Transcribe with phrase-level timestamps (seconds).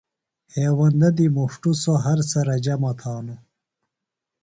[0.53, 3.41] ہیوندہ دی مُݜٹوۡ سوۡ، ہر سرہ جمہ تھانوۡ